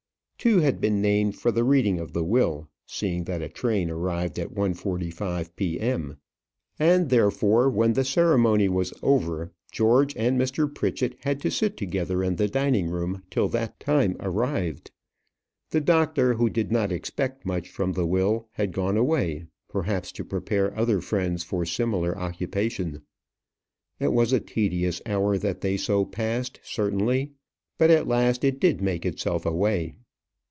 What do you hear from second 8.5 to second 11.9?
was over, George and Mr. Pritchett had to sit